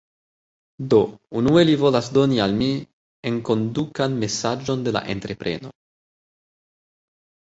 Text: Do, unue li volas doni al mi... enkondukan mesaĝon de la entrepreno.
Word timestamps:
Do, 0.91 0.99
unue 1.41 1.65
li 1.67 1.73
volas 1.81 2.07
doni 2.15 2.39
al 2.45 2.55
mi... 2.61 2.69
enkondukan 3.31 4.15
mesaĝon 4.23 4.87
de 4.87 4.95
la 4.97 5.03
entrepreno. 5.15 5.71